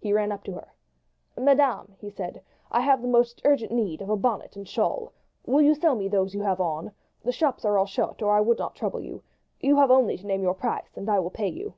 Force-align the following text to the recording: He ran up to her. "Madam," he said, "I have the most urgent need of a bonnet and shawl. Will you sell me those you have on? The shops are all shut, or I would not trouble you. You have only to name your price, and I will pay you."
He 0.00 0.14
ran 0.14 0.32
up 0.32 0.42
to 0.44 0.54
her. 0.54 0.72
"Madam," 1.36 1.96
he 1.98 2.08
said, 2.08 2.42
"I 2.70 2.80
have 2.80 3.02
the 3.02 3.08
most 3.08 3.42
urgent 3.44 3.72
need 3.72 4.00
of 4.00 4.08
a 4.08 4.16
bonnet 4.16 4.56
and 4.56 4.66
shawl. 4.66 5.12
Will 5.44 5.60
you 5.60 5.74
sell 5.74 5.94
me 5.94 6.08
those 6.08 6.32
you 6.32 6.40
have 6.40 6.62
on? 6.62 6.92
The 7.24 7.30
shops 7.30 7.62
are 7.66 7.76
all 7.76 7.84
shut, 7.84 8.22
or 8.22 8.32
I 8.32 8.40
would 8.40 8.58
not 8.58 8.74
trouble 8.74 9.02
you. 9.02 9.22
You 9.60 9.76
have 9.76 9.90
only 9.90 10.16
to 10.16 10.26
name 10.26 10.42
your 10.42 10.54
price, 10.54 10.96
and 10.96 11.10
I 11.10 11.18
will 11.20 11.28
pay 11.28 11.48
you." 11.48 11.74